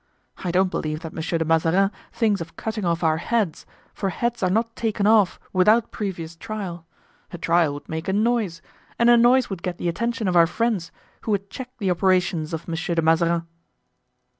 [0.37, 4.41] I don't believe that Monsieur de Mazarin thinks of cutting off our heads, for heads
[4.41, 6.87] are not taken off without previous trial;
[7.31, 8.63] a trial would make a noise,
[8.97, 10.91] and a noise would get the attention of our friends,
[11.21, 13.43] who would check the operations of Monsieur de Mazarin."